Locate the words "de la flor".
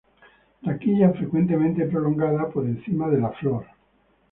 3.07-3.67